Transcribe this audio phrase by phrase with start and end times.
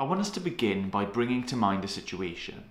[0.00, 2.64] I want us to begin by bringing to mind a situation.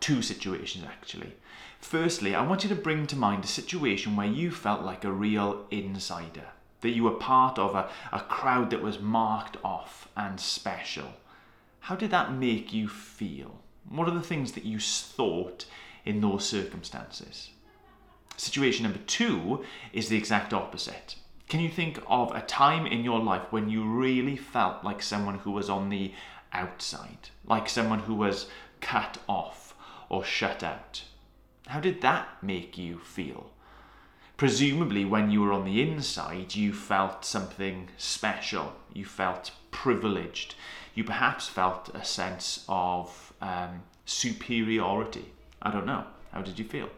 [0.00, 1.34] Two situations, actually.
[1.78, 5.12] Firstly, I want you to bring to mind a situation where you felt like a
[5.12, 6.46] real insider,
[6.80, 11.12] that you were part of a, a crowd that was marked off and special.
[11.78, 13.60] How did that make you feel?
[13.88, 15.66] What are the things that you thought
[16.04, 17.50] in those circumstances?
[18.36, 21.14] Situation number two is the exact opposite.
[21.48, 25.38] Can you think of a time in your life when you really felt like someone
[25.38, 26.12] who was on the
[26.52, 28.46] outside, like someone who was
[28.80, 29.74] cut off
[30.08, 31.04] or shut out?
[31.66, 33.50] How did that make you feel?
[34.36, 40.56] Presumably, when you were on the inside, you felt something special, you felt privileged,
[40.94, 45.32] you perhaps felt a sense of um, superiority.
[45.60, 46.04] I don't know.
[46.32, 46.88] How did you feel?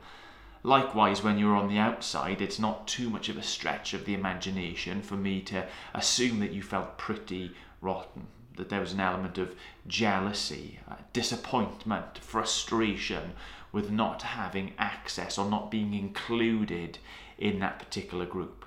[0.63, 4.15] Likewise, when you're on the outside, it's not too much of a stretch of the
[4.15, 8.27] imagination for me to assume that you felt pretty rotten,
[8.57, 9.55] that there was an element of
[9.87, 13.33] jealousy, uh, disappointment, frustration
[13.73, 16.99] with not having access or not being included
[17.39, 18.65] in that particular group.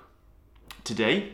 [0.84, 1.32] Today,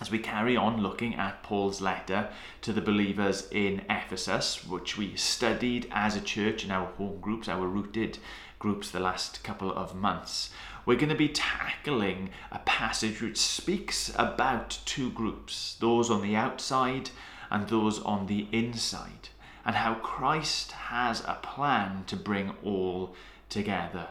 [0.00, 2.28] as we carry on looking at Paul's letter
[2.60, 7.48] to the believers in Ephesus, which we studied as a church in our home groups,
[7.48, 8.18] our rooted
[8.58, 10.50] groups, the last couple of months,
[10.84, 16.36] we're going to be tackling a passage which speaks about two groups those on the
[16.36, 17.10] outside
[17.50, 19.30] and those on the inside,
[19.64, 23.14] and how Christ has a plan to bring all
[23.48, 24.08] together.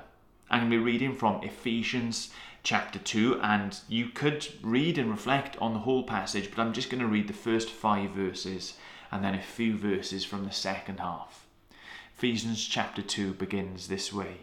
[0.49, 2.29] I'm going to be reading from Ephesians
[2.63, 6.89] chapter 2, and you could read and reflect on the whole passage, but I'm just
[6.89, 8.75] going to read the first five verses
[9.11, 11.45] and then a few verses from the second half.
[12.17, 14.37] Ephesians chapter 2 begins this way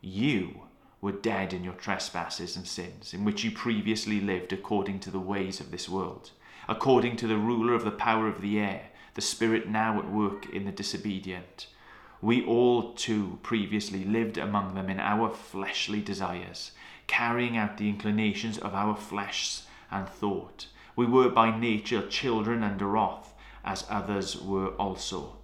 [0.00, 0.62] You
[1.00, 5.20] were dead in your trespasses and sins, in which you previously lived according to the
[5.20, 6.30] ways of this world,
[6.68, 10.48] according to the ruler of the power of the air, the spirit now at work
[10.50, 11.66] in the disobedient.
[12.22, 16.72] We all too previously lived among them in our fleshly desires
[17.10, 20.68] carrying out the inclinations of our flesh and thought.
[20.94, 23.34] We were by nature children under wrath,
[23.64, 25.36] as others were also.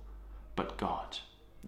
[0.54, 1.18] But God,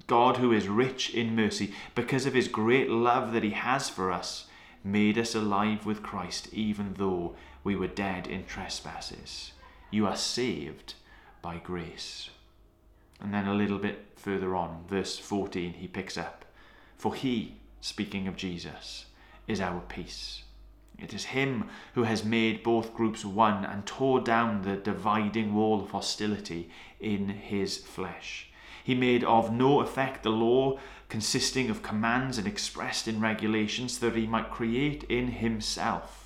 [0.07, 4.13] God who is rich in mercy, because of his great love that he has for
[4.13, 4.47] us,
[4.85, 9.53] made us alive with Christ, even though we were dead in trespasses.
[9.91, 10.95] You are saved
[11.43, 12.31] by grace.
[13.21, 16.45] And then a little bit further on, verse 14, he picks up,
[16.97, 19.07] For he, speaking of Jesus,
[19.47, 20.43] is our peace.
[20.99, 25.81] It is Him who has made both groups one and tore down the dividing wall
[25.81, 28.51] of hostility in His flesh.
[28.83, 34.17] He made of no effect the law consisting of commands and expressed in regulations, that
[34.17, 36.18] He might create in Himself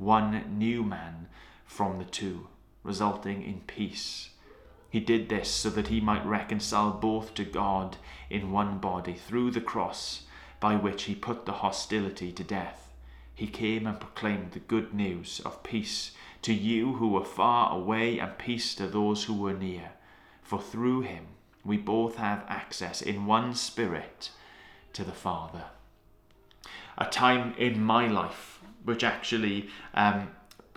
[0.00, 1.28] one new man
[1.66, 2.48] from the two,
[2.82, 4.30] resulting in peace.
[4.88, 7.96] He did this so that He might reconcile both to God
[8.28, 10.22] in one body through the cross
[10.60, 12.92] by which he put the hostility to death.
[13.34, 16.12] He came and proclaimed the good news of peace
[16.42, 19.92] to you who were far away and peace to those who were near.
[20.42, 21.28] For through him
[21.64, 24.30] we both have access in one spirit
[24.92, 25.64] to the Father.
[26.98, 30.28] A time in my life which actually um,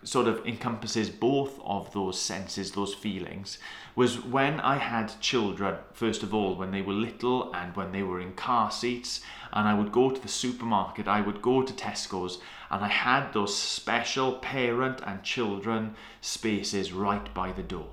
[0.03, 3.57] sort of encompasses both of those senses, those feelings,
[3.95, 8.03] was when I had children, first of all, when they were little and when they
[8.03, 9.21] were in car seats,
[9.51, 13.31] and I would go to the supermarket, I would go to Tesco's, and I had
[13.33, 17.89] those special parent and children spaces right by the door.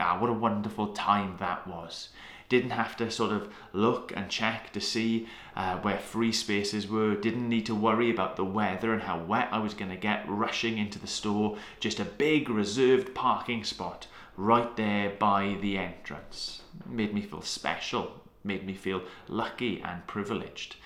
[0.00, 2.08] Ah, what a wonderful time that was
[2.48, 7.14] didn't have to sort of look and check to see uh, where free spaces were,
[7.14, 10.28] didn't need to worry about the weather and how wet I was going to get
[10.28, 14.06] rushing into the store, just a big reserved parking spot
[14.36, 16.62] right there by the entrance.
[16.86, 20.76] Made me feel special, made me feel lucky and privileged.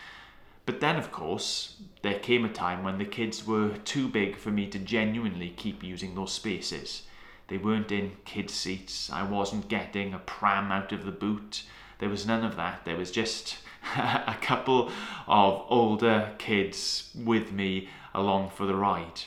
[0.67, 4.51] But then, of course, there came a time when the kids were too big for
[4.51, 7.05] me to genuinely keep using those spaces.
[7.49, 9.11] They weren't in kid seats.
[9.11, 11.63] I wasn't getting a pram out of the boot.
[11.99, 12.85] There was none of that.
[12.85, 13.57] There was just
[13.97, 14.91] a couple
[15.27, 19.23] of older kids with me along for the ride.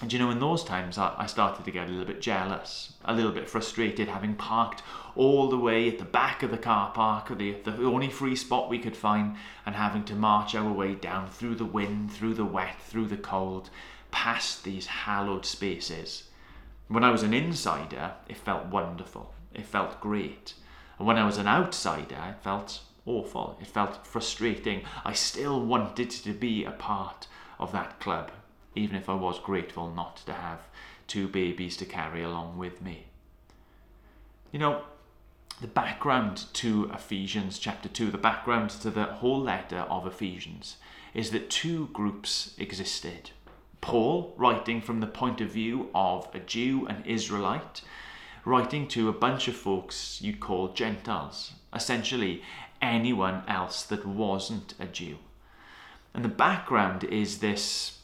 [0.00, 3.14] And you know, in those times, I started to get a little bit jealous, a
[3.14, 4.82] little bit frustrated, having parked
[5.14, 8.70] all the way at the back of the car park, the, the only free spot
[8.70, 9.36] we could find,
[9.66, 13.16] and having to march our way down through the wind, through the wet, through the
[13.16, 13.70] cold,
[14.10, 16.24] past these hallowed spaces
[16.88, 19.32] when I was an insider, it felt wonderful.
[19.54, 20.54] It felt great.
[20.98, 23.58] And when I was an outsider, it felt awful.
[23.60, 24.82] It felt frustrating.
[25.04, 27.26] I still wanted to be a part
[27.58, 28.30] of that club,
[28.74, 30.60] even if I was grateful not to have
[31.06, 33.06] two babies to carry along with me.
[34.52, 34.82] You know,
[35.60, 40.76] the background to Ephesians chapter 2, the background to the whole letter of Ephesians,
[41.12, 43.30] is that two groups existed.
[43.84, 47.82] Paul, writing from the point of view of a Jew, an Israelite,
[48.46, 52.42] writing to a bunch of folks you'd call Gentiles, essentially
[52.80, 55.18] anyone else that wasn't a Jew.
[56.14, 57.98] And the background is this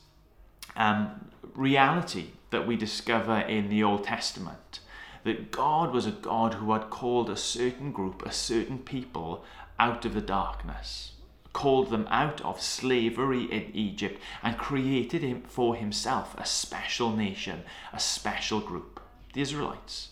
[0.76, 4.80] um, reality that we discover in the Old Testament
[5.24, 9.46] that God was a God who had called a certain group, a certain people
[9.78, 11.12] out of the darkness,
[11.52, 17.62] called them out of slavery in Egypt, and created him for himself a special nation,
[17.92, 19.00] a special group,
[19.32, 20.08] the Israelites.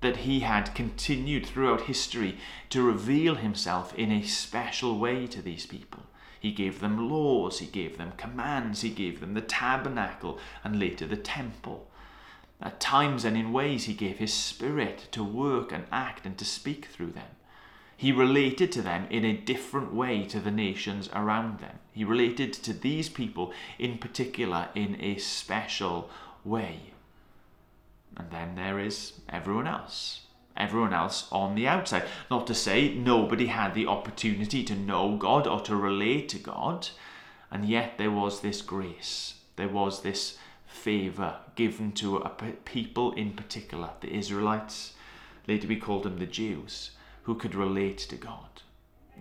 [0.00, 2.38] That he had continued throughout history
[2.70, 6.02] to reveal himself in a special way to these people.
[6.38, 11.06] He gave them laws, he gave them commands, he gave them the tabernacle, and later
[11.06, 11.88] the temple.
[12.60, 16.44] At times and in ways, he gave his spirit to work and act and to
[16.44, 17.28] speak through them.
[17.96, 21.78] He related to them in a different way to the nations around them.
[21.92, 26.10] He related to these people in particular in a special
[26.44, 26.92] way.
[28.16, 30.20] And then there is everyone else.
[30.56, 32.04] Everyone else on the outside.
[32.30, 36.88] Not to say nobody had the opportunity to know God or to relate to God,
[37.50, 39.34] and yet there was this grace.
[39.56, 42.28] There was this favour given to a
[42.64, 44.92] people in particular, the Israelites,
[45.46, 46.90] later we called them the Jews,
[47.24, 48.62] who could relate to God.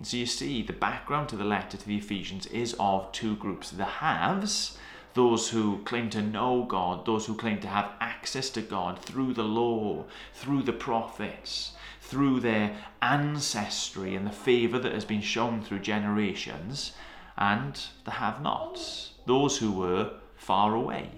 [0.01, 3.71] So you see, the background to the letter to the Ephesians is of two groups
[3.71, 4.77] the haves,
[5.13, 9.33] those who claim to know God, those who claim to have access to God through
[9.33, 15.61] the law, through the prophets, through their ancestry and the favour that has been shown
[15.61, 16.93] through generations,
[17.37, 21.09] and the have nots, those who were far away,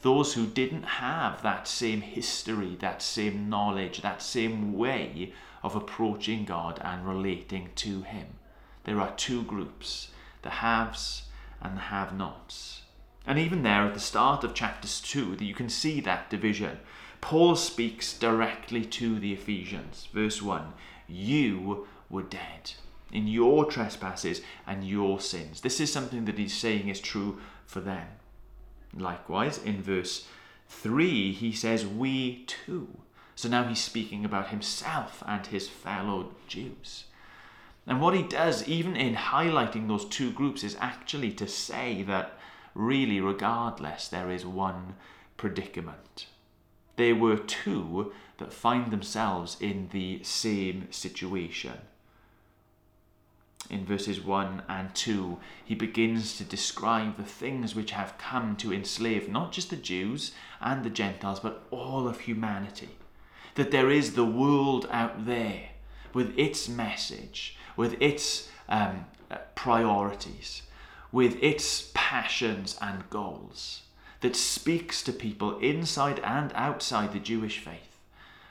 [0.00, 6.44] those who didn't have that same history, that same knowledge, that same way of approaching
[6.44, 8.26] God and relating to Him.
[8.84, 10.08] There are two groups
[10.42, 11.22] the haves
[11.60, 12.82] and the have nots.
[13.26, 16.80] And even there at the start of chapters 2, that you can see that division.
[17.20, 20.08] Paul speaks directly to the Ephesians.
[20.12, 20.72] Verse 1
[21.06, 22.72] You were dead
[23.12, 25.60] in your trespasses and your sins.
[25.60, 28.08] This is something that he's saying is true for them.
[28.94, 30.26] Likewise, in verse
[30.68, 32.88] 3, he says, We too.
[33.34, 37.04] So now he's speaking about himself and his fellow Jews.
[37.86, 42.38] And what he does, even in highlighting those two groups, is actually to say that
[42.74, 44.94] really, regardless, there is one
[45.36, 46.26] predicament.
[46.96, 51.78] There were two that find themselves in the same situation.
[53.70, 58.72] In verses 1 and 2, he begins to describe the things which have come to
[58.72, 62.90] enslave not just the Jews and the Gentiles, but all of humanity.
[63.54, 65.70] That there is the world out there
[66.14, 69.06] with its message, with its um,
[69.54, 70.62] priorities,
[71.10, 73.82] with its passions and goals
[74.20, 77.98] that speaks to people inside and outside the Jewish faith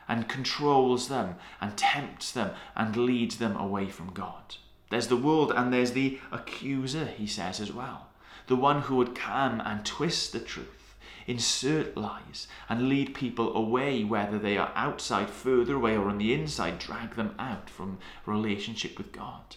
[0.07, 4.57] and controls them and tempts them and leads them away from God.
[4.89, 8.07] There's the world and there's the accuser, he says as well.
[8.47, 10.80] The one who would come and twist the truth,
[11.27, 16.33] insert lies, and lead people away, whether they are outside, further away, or on the
[16.33, 19.55] inside, drag them out from relationship with God.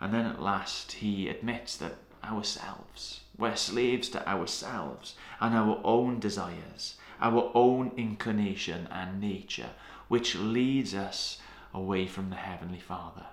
[0.00, 3.20] And then at last he admits that ourselves.
[3.38, 9.70] We're slaves to ourselves and our own desires, our own inclination and nature,
[10.08, 11.38] which leads us
[11.72, 13.26] away from the Heavenly Father.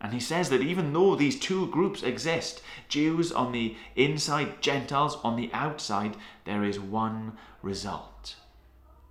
[0.00, 5.18] And he says that even though these two groups exist, Jews on the inside, Gentiles
[5.24, 8.36] on the outside, there is one result.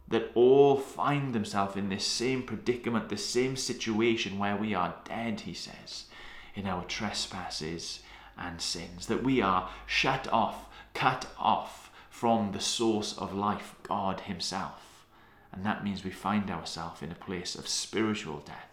[0.07, 5.41] That all find themselves in this same predicament, the same situation where we are dead,
[5.41, 6.05] he says,
[6.53, 8.01] in our trespasses
[8.37, 14.21] and sins, that we are shut off, cut off from the source of life, God
[14.21, 15.05] Himself.
[15.51, 18.69] And that means we find ourselves in a place of spiritual death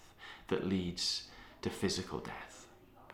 [0.48, 1.24] that leads
[1.62, 2.66] to physical death.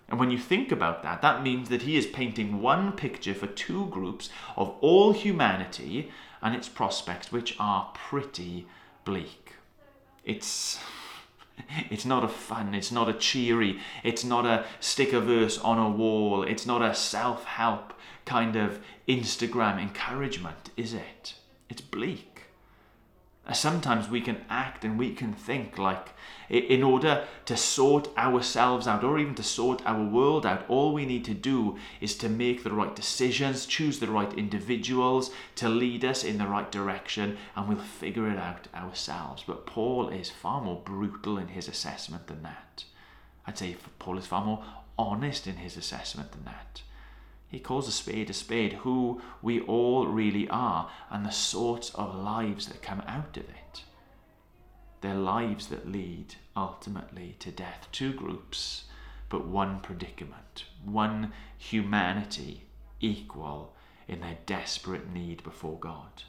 [0.09, 3.47] And when you think about that, that means that he is painting one picture for
[3.47, 8.67] two groups of all humanity and its prospects, which are pretty
[9.05, 9.55] bleak.
[10.25, 10.78] It's
[11.90, 15.78] it's not a fun, it's not a cheery, it's not a stick a verse on
[15.78, 17.93] a wall, it's not a self help
[18.25, 21.35] kind of Instagram encouragement, is it?
[21.69, 22.27] It's bleak.
[23.52, 26.09] Sometimes we can act and we can think like,
[26.50, 31.07] in order to sort ourselves out or even to sort our world out, all we
[31.07, 36.05] need to do is to make the right decisions, choose the right individuals to lead
[36.05, 39.45] us in the right direction, and we'll figure it out ourselves.
[39.47, 42.85] But Paul is far more brutal in his assessment than that.
[43.47, 44.62] I'd say Paul is far more
[44.99, 46.83] honest in his assessment than that.
[47.49, 52.14] He calls a spade a spade, who we all really are, and the sorts of
[52.14, 53.85] lives that come out of it.
[55.00, 57.88] They're lives that lead ultimately to death.
[57.90, 58.85] Two groups,
[59.28, 62.64] but one predicament, one humanity
[63.00, 63.75] equal
[64.07, 66.25] in their desperate need before God.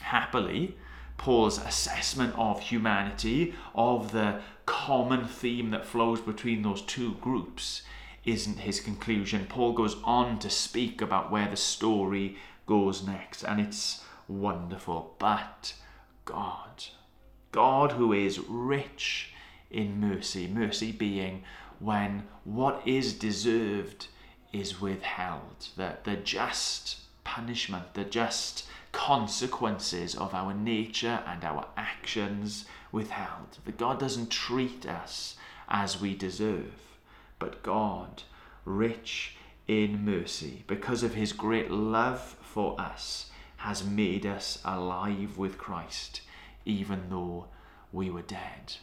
[0.00, 0.76] Happily,
[1.18, 7.82] Paul's assessment of humanity, of the common theme that flows between those two groups,
[8.24, 9.46] isn't his conclusion.
[9.48, 12.36] Paul goes on to speak about where the story
[12.66, 15.16] goes next, and it's wonderful.
[15.18, 15.74] But
[16.24, 16.84] God,
[17.50, 19.32] God who is rich
[19.70, 21.42] in mercy, mercy being
[21.80, 24.06] when what is deserved
[24.52, 32.66] is withheld, that the just punishment, the just consequences of our nature and our actions
[32.92, 33.58] withheld.
[33.64, 35.36] That God doesn't treat us
[35.68, 36.91] as we deserve
[37.42, 38.22] but God,
[38.64, 39.34] rich
[39.66, 46.20] in mercy, because of his great love for us, has made us alive with Christ,
[46.64, 47.46] even though
[47.90, 48.74] we were dead.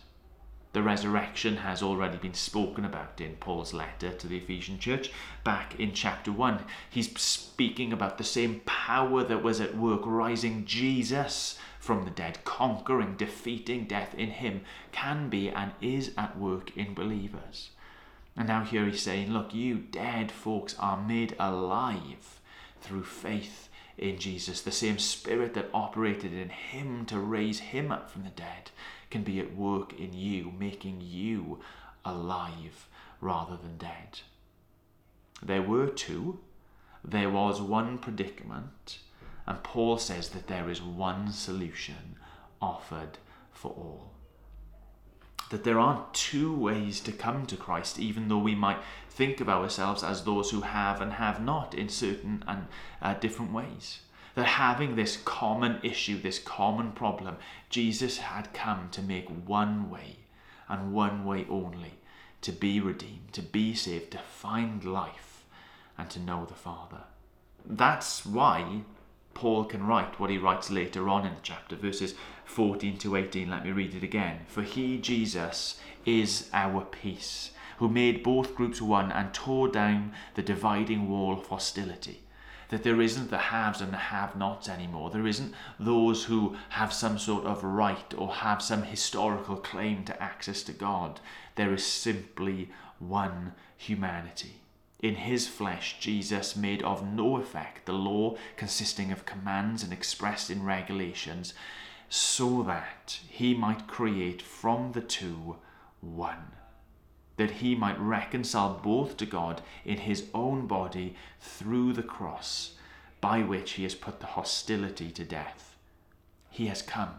[0.74, 5.10] The resurrection has already been spoken about in Paul's letter to the Ephesian church
[5.46, 6.66] back in chapter 1.
[6.90, 12.44] He's speaking about the same power that was at work rising Jesus from the dead,
[12.44, 17.70] conquering, defeating death in him, can be and is at work in believers.
[18.36, 22.40] And now here he's saying, look, you dead folks are made alive
[22.82, 24.62] through faith in Jesus.
[24.62, 28.72] The same spirit that operated in him to raise him up from the dead
[29.10, 31.60] can be at work in you, making you
[32.06, 32.88] alive
[33.20, 34.22] rather than dead.
[35.44, 36.40] There were two.
[37.04, 39.00] There was one predicament,
[39.48, 42.18] and Paul says that there is one solution
[42.62, 43.18] offered
[43.52, 44.12] for all
[45.50, 48.80] that there aren't two ways to come to Christ, even though we might
[49.10, 52.68] think of ourselves as those who have and have not in certain and
[53.02, 54.00] uh, different ways.
[54.36, 57.38] That having this common issue, this common problem,
[57.70, 60.18] Jesus had come to make one way
[60.68, 61.94] and one way only
[62.42, 65.46] to be redeemed, to be saved, to find life,
[65.98, 67.02] and to know the Father.
[67.66, 68.84] That's why
[69.40, 73.50] Paul can write what he writes later on in the chapter, verses 14 to 18.
[73.50, 74.40] Let me read it again.
[74.48, 80.42] For he, Jesus, is our peace, who made both groups one and tore down the
[80.42, 82.20] dividing wall of hostility.
[82.68, 85.10] That there isn't the haves and the have nots anymore.
[85.10, 90.22] There isn't those who have some sort of right or have some historical claim to
[90.22, 91.22] access to God.
[91.56, 94.56] There is simply one humanity.
[95.02, 100.50] In his flesh, Jesus made of no effect the law consisting of commands and expressed
[100.50, 101.54] in regulations,
[102.10, 105.56] so that he might create from the two
[106.02, 106.52] one,
[107.38, 112.74] that he might reconcile both to God in his own body through the cross,
[113.22, 115.78] by which he has put the hostility to death.
[116.50, 117.16] He has come,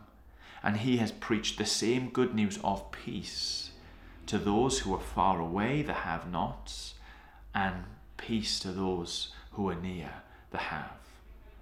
[0.62, 3.70] and he has preached the same good news of peace
[4.26, 6.94] to those who are far away, the have nots
[7.54, 7.84] and
[8.16, 10.10] peace to those who are near
[10.50, 10.96] the have.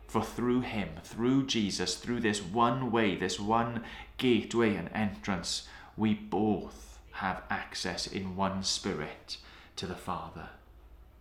[0.07, 3.85] For through him, through Jesus, through this one way, this one
[4.16, 9.37] gateway and entrance, we both have access in one spirit
[9.76, 10.49] to the Father.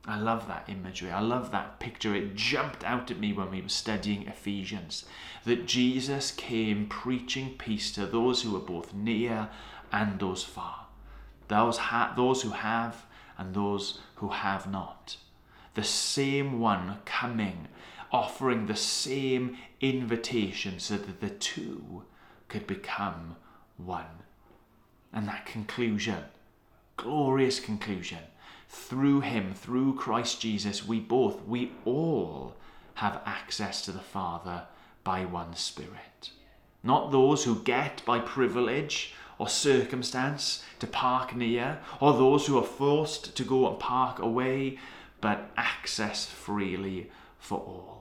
[0.06, 1.12] I love that imagery.
[1.12, 2.16] I love that picture.
[2.16, 5.04] It jumped out at me when we were studying Ephesians
[5.44, 9.50] that Jesus came preaching peace to those who are both near
[9.92, 10.86] and those far.
[11.50, 13.06] Those, ha- those who have
[13.38, 15.18] and those who have not.
[15.76, 17.68] The same one coming,
[18.12, 22.04] offering the same invitation so that the two
[22.48, 23.36] could become
[23.78, 24.24] one.
[25.14, 26.24] And that conclusion,
[26.96, 28.20] glorious conclusion,
[28.70, 32.56] through him, through Christ Jesus, we both, we all
[32.96, 34.64] have access to the Father
[35.04, 36.32] by one Spirit.
[36.84, 42.64] Not those who get by privilege or circumstance to park near, or those who are
[42.64, 44.78] forced to go and park away,
[45.22, 47.98] but access freely for all.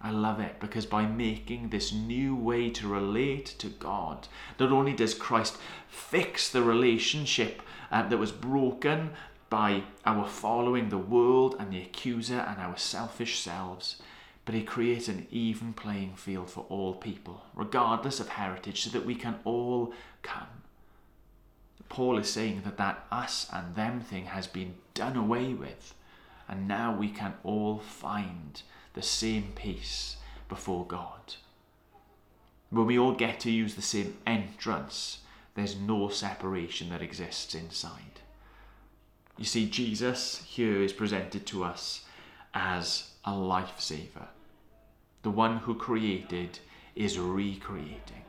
[0.00, 4.28] I love it because by making this new way to relate to God,
[4.60, 5.56] not only does Christ
[5.88, 9.10] fix the relationship uh, that was broken
[9.50, 14.00] by our following the world and the accuser and our selfish selves,
[14.44, 19.04] but He creates an even playing field for all people, regardless of heritage, so that
[19.04, 19.92] we can all
[20.28, 20.62] come.
[21.88, 25.94] Paul is saying that that us and them thing has been done away with,
[26.46, 30.16] and now we can all find the same peace
[30.48, 31.34] before God.
[32.70, 35.20] When we all get to use the same entrance,
[35.54, 38.20] there's no separation that exists inside.
[39.38, 42.04] You see, Jesus here is presented to us
[42.52, 44.28] as a lifesaver.
[45.22, 46.58] The one who created
[46.94, 48.27] is recreating.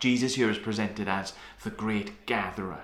[0.00, 1.32] Jesus here is presented as
[1.64, 2.82] the great gatherer,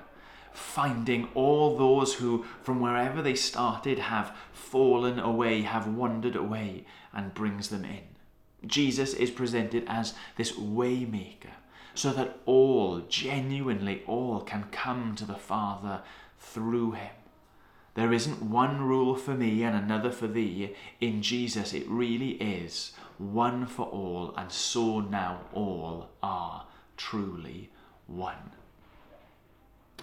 [0.52, 7.34] finding all those who, from wherever they started, have fallen away, have wandered away, and
[7.34, 8.02] brings them in.
[8.66, 11.52] Jesus is presented as this waymaker,
[11.94, 16.02] so that all, genuinely all, can come to the Father
[16.38, 17.12] through him.
[17.94, 20.74] There isn't one rule for me and another for thee.
[21.00, 27.70] In Jesus, it really is one for all, and so now all are truly
[28.06, 28.52] one.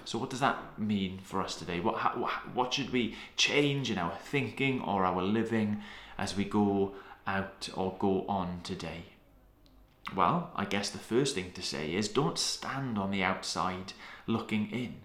[0.05, 1.79] So, what does that mean for us today?
[1.79, 5.81] What, how, what should we change in our thinking or our living
[6.17, 6.93] as we go
[7.27, 9.05] out or go on today?
[10.15, 13.93] Well, I guess the first thing to say is don't stand on the outside
[14.27, 14.95] looking in.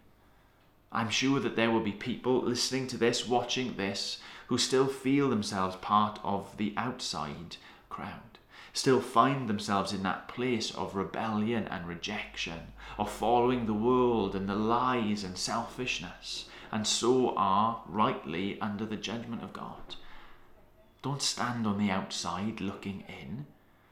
[0.90, 5.28] I'm sure that there will be people listening to this, watching this, who still feel
[5.28, 7.56] themselves part of the outside
[7.90, 8.35] crowd,
[8.76, 12.60] still find themselves in that place of rebellion and rejection,
[12.98, 18.96] of following the world and the lies and selfishness, and so are rightly under the
[18.96, 19.96] judgment of God.
[21.00, 23.46] Don't stand on the outside looking in,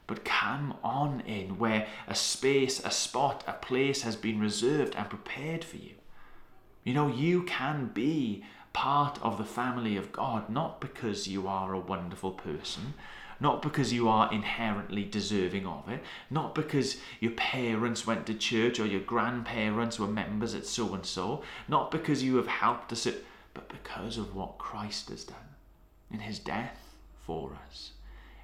[0.05, 5.09] but come on in where a space, a spot, a place has been reserved and
[5.09, 5.95] prepared for you.
[6.83, 11.73] You know, you can be part of the family of God not because you are
[11.73, 12.93] a wonderful person,
[13.39, 18.79] not because you are inherently deserving of it, not because your parents went to church
[18.79, 23.07] or your grandparents were members at so and so, not because you have helped us,
[23.53, 25.37] but because of what Christ has done
[26.11, 26.79] in his death
[27.25, 27.91] for us,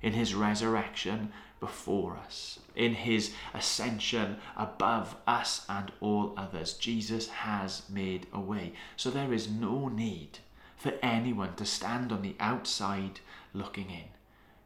[0.02, 6.74] in his resurrection before us, in his ascension above us and all others.
[6.74, 8.74] Jesus has made a way.
[8.98, 10.40] So there is no need
[10.76, 13.20] for anyone to stand on the outside
[13.54, 14.06] looking in.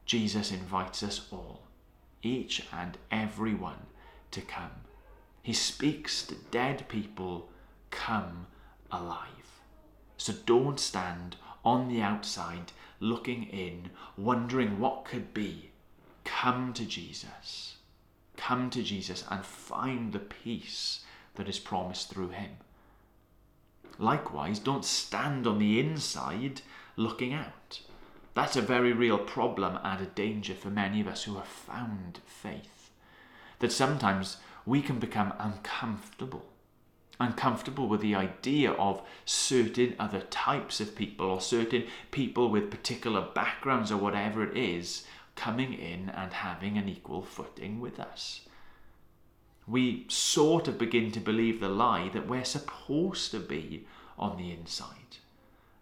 [0.05, 1.63] Jesus invites us all,
[2.21, 3.87] each and every one,
[4.31, 4.71] to come.
[5.41, 7.49] He speaks to dead people,
[7.91, 8.47] come
[8.91, 9.61] alive.
[10.17, 15.71] So don't stand on the outside looking in, wondering what could be
[16.25, 17.77] Come to Jesus.
[18.35, 22.57] Come to Jesus and find the peace that is promised through him.
[23.97, 26.61] Likewise, don't stand on the inside
[26.97, 27.79] looking out.
[28.35, 32.19] That's a very real problem and a danger for many of us who have found
[32.25, 32.91] faith.
[33.59, 36.45] That sometimes we can become uncomfortable.
[37.17, 43.21] Uncomfortable with the idea of certain other types of people or certain people with particular
[43.33, 45.05] backgrounds or whatever it is
[45.37, 48.41] coming in and having an equal footing with us.
[49.65, 53.87] We sort of begin to believe the lie that we're supposed to be
[54.19, 55.19] on the inside.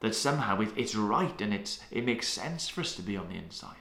[0.04, 3.38] That somehow it's right and it's, it makes sense for us to be on the
[3.38, 3.78] inside.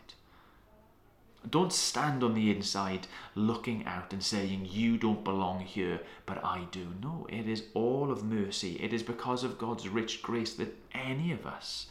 [1.51, 6.69] Don't stand on the inside looking out and saying, You don't belong here, but I
[6.71, 6.93] do.
[7.03, 8.77] No, it is all of mercy.
[8.81, 11.89] It is because of God's rich grace that any of us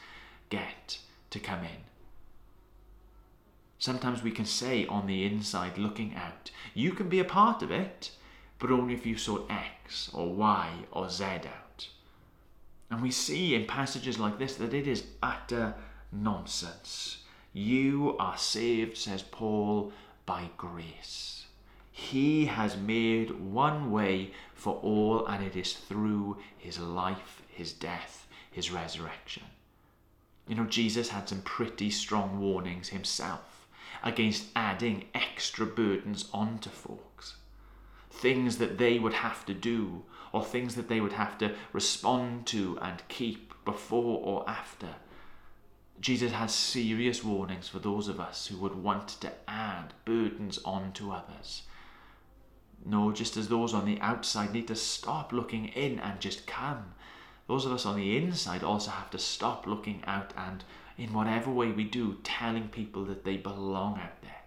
[0.49, 0.99] get
[1.31, 1.83] to come in.
[3.79, 7.69] Sometimes we can say on the inside, looking out, you can be a part of
[7.69, 8.11] it,
[8.59, 11.70] but only if you sort X or Y or Z out.
[12.91, 15.73] And we see in passages like this that it is utter
[16.11, 17.19] nonsense.
[17.53, 19.93] You are saved, says Paul,
[20.25, 21.45] by grace.
[21.89, 28.27] He has made one way for all, and it is through his life, his death,
[28.51, 29.43] his resurrection.
[30.47, 33.67] You know, Jesus had some pretty strong warnings himself
[34.03, 37.35] against adding extra burdens onto folks.
[38.11, 42.45] Things that they would have to do, or things that they would have to respond
[42.47, 44.95] to and keep before or after.
[45.99, 51.11] Jesus has serious warnings for those of us who would want to add burdens onto
[51.11, 51.63] others.
[52.83, 56.95] No, just as those on the outside need to stop looking in and just come,
[57.47, 60.63] those of us on the inside also have to stop looking out and
[60.97, 64.40] in whatever way we do, telling people that they belong out there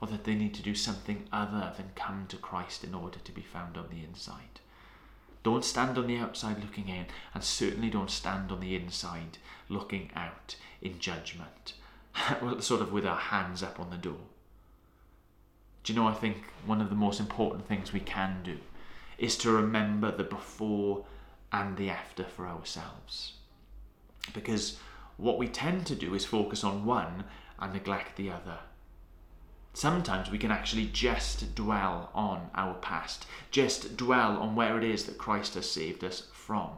[0.00, 3.32] or that they need to do something other than come to Christ in order to
[3.32, 4.60] be found on the inside.
[5.42, 10.10] Don't stand on the outside looking in, and certainly don't stand on the inside looking
[10.14, 11.74] out in judgment.
[12.60, 14.20] sort of with our hands up on the door.
[15.84, 18.58] Do you know, I think one of the most important things we can do
[19.16, 21.04] is to remember the before
[21.52, 23.32] and the after for ourselves.
[24.34, 24.78] Because
[25.16, 27.24] what we tend to do is focus on one
[27.58, 28.58] and neglect the other.
[29.78, 35.04] Sometimes we can actually just dwell on our past, just dwell on where it is
[35.04, 36.70] that Christ has saved us from,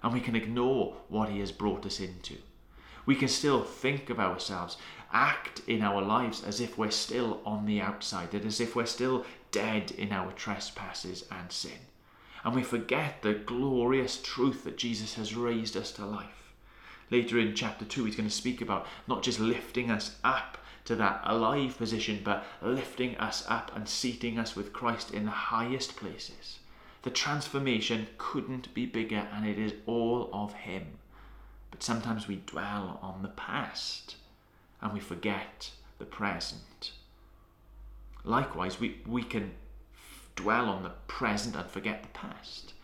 [0.00, 2.36] and we can ignore what He has brought us into.
[3.04, 4.76] We can still think of ourselves,
[5.12, 9.26] act in our lives as if we're still on the outside, as if we're still
[9.50, 11.80] dead in our trespasses and sin.
[12.44, 16.49] And we forget the glorious truth that Jesus has raised us to life.
[17.10, 20.94] Later in chapter 2, he's going to speak about not just lifting us up to
[20.96, 25.96] that alive position, but lifting us up and seating us with Christ in the highest
[25.96, 26.58] places.
[27.02, 30.98] The transformation couldn't be bigger, and it is all of Him.
[31.70, 34.16] But sometimes we dwell on the past
[34.80, 36.92] and we forget the present.
[38.24, 39.52] Likewise, we, we can
[40.36, 42.74] dwell on the present and forget the past.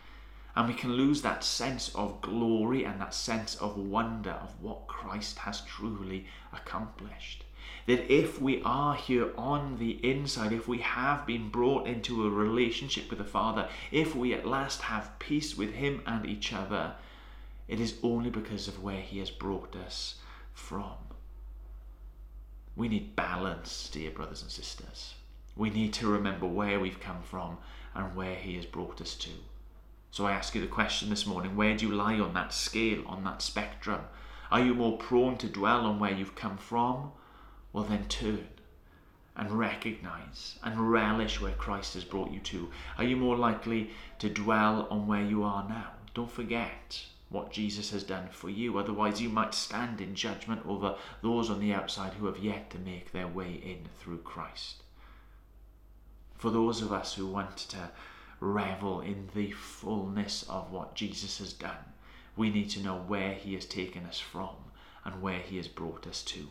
[0.56, 4.86] And we can lose that sense of glory and that sense of wonder of what
[4.86, 7.44] Christ has truly accomplished
[7.86, 12.30] that if we are here on the inside, if we have been brought into a
[12.30, 16.94] relationship with the Father, if we at last have peace with Him and each other,
[17.68, 20.16] it is only because of where He has brought us
[20.52, 20.94] from.
[22.74, 25.14] We need balance, dear brothers and sisters.
[25.56, 27.58] We need to remember where we've come from
[27.94, 29.30] and where He has brought us to.
[30.16, 33.02] So I ask you the question this morning where do you lie on that scale,
[33.06, 34.00] on that spectrum?
[34.50, 37.12] Are you more prone to dwell on where you've come from?
[37.70, 38.48] well, then turn
[39.36, 42.70] and recognize and relish where Christ has brought you to?
[42.96, 45.90] Are you more likely to dwell on where you are now?
[46.14, 50.96] Don't forget what Jesus has done for you, otherwise, you might stand in judgment over
[51.20, 54.76] those on the outside who have yet to make their way in through Christ.
[56.38, 57.90] For those of us who want to
[58.40, 61.92] revel in the fullness of what Jesus has done,
[62.36, 64.56] we need to know where He has taken us from
[65.04, 66.48] and where He has brought us to.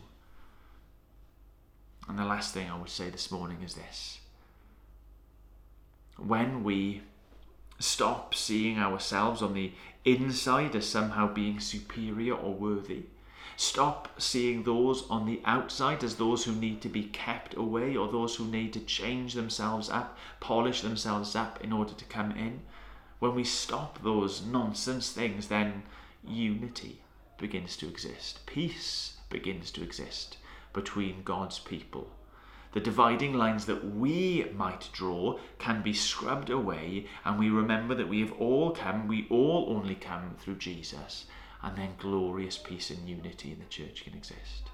[2.08, 4.20] And the last thing I would say this morning is this
[6.16, 7.02] when we
[7.78, 9.72] stop seeing ourselves on the
[10.04, 13.04] inside as somehow being superior or worthy,
[13.56, 18.08] stop seeing those on the outside as those who need to be kept away or
[18.08, 22.60] those who need to change themselves up, polish themselves up in order to come in.
[23.18, 25.84] When we stop those nonsense things, then
[26.22, 27.00] unity
[27.38, 30.36] begins to exist, peace begins to exist
[30.72, 32.10] between God's people.
[32.72, 38.08] The dividing lines that we might draw can be scrubbed away, and we remember that
[38.08, 41.24] we have all come, we all only come through Jesus,
[41.62, 44.70] and then glorious peace and unity in the church can exist.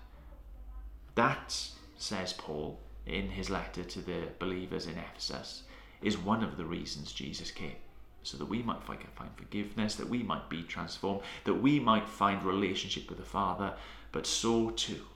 [1.15, 1.57] That,
[1.97, 5.65] says Paul in his letter to the believers in Ephesus,
[6.01, 7.77] is one of the reasons Jesus came.
[8.25, 9.01] So that we might find
[9.37, 13.75] forgiveness, that we might be transformed, that we might find relationship with the Father,
[14.13, 15.07] but so too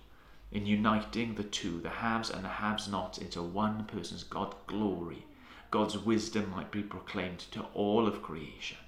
[0.53, 5.27] in uniting the two, the haves and the haves not, into one person's God glory.
[5.71, 8.79] God's wisdom might be proclaimed to all of creation,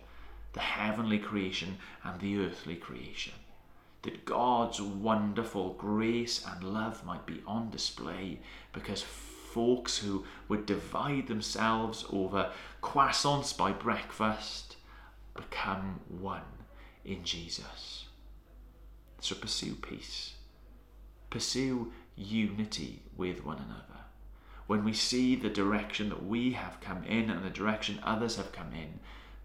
[0.59, 3.35] the heavenly creation and the earthly creation.
[4.03, 8.41] That God's wonderful grace and love might be on display
[8.73, 12.51] because folks who would divide themselves over
[12.83, 14.77] croissants by breakfast
[15.35, 16.43] become one
[17.05, 18.07] in Jesus.
[19.21, 20.35] So pursue peace
[21.31, 24.01] pursue unity with one another.
[24.67, 28.53] When we see the direction that we have come in and the direction others have
[28.53, 29.01] come in,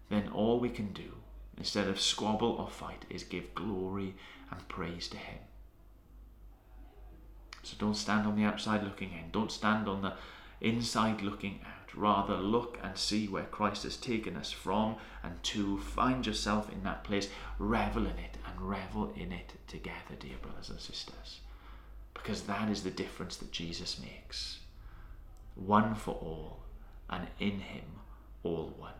[0.08, 1.12] then all we can do,
[1.56, 4.14] instead of squabble or fight, is give glory
[4.50, 5.38] and praise to Him.
[7.62, 10.14] So don't stand on the outside looking in, don't stand on the
[10.60, 11.94] inside looking out.
[11.96, 16.82] Rather, look and see where Christ has taken us from and to find yourself in
[16.82, 21.40] that place, revel in it and revel in it together, dear brothers and sisters
[22.24, 24.60] because that is the difference that Jesus makes.
[25.56, 26.60] One for all,
[27.10, 27.84] and in him
[28.42, 28.92] all one.